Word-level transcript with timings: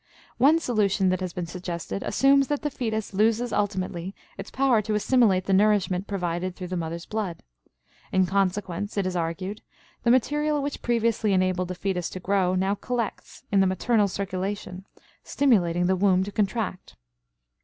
One 0.39 0.57
solution 0.57 1.09
that 1.09 1.19
has 1.19 1.31
been 1.31 1.45
suggested 1.45 2.01
assumes 2.01 2.47
that 2.47 2.63
the 2.63 2.71
fetus 2.71 3.13
loses 3.13 3.53
ultimately 3.53 4.15
its 4.35 4.49
power 4.49 4.81
to 4.81 4.95
assimilate 4.95 5.45
the 5.45 5.53
nourishment 5.53 6.07
provided 6.07 6.55
through 6.55 6.69
the 6.69 6.75
mother's 6.75 7.05
blood. 7.05 7.43
In 8.11 8.25
consequence, 8.25 8.97
it 8.97 9.05
is 9.05 9.15
argued, 9.15 9.61
the 10.01 10.09
material 10.09 10.59
which 10.63 10.81
previously 10.81 11.33
enabled 11.33 11.67
the 11.67 11.75
fetus 11.75 12.09
to 12.09 12.19
grow 12.19 12.55
now 12.55 12.73
collects 12.73 13.43
in 13.51 13.59
the 13.59 13.67
maternal 13.67 14.07
circulation, 14.07 14.85
stimulating 15.23 15.85
the 15.85 15.95
womb 15.95 16.23
to 16.23 16.31
contract. 16.31 16.95